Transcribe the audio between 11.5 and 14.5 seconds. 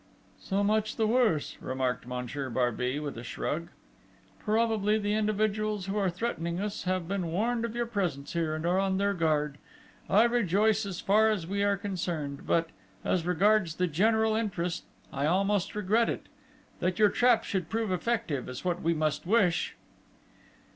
are concerned; but, as regards the general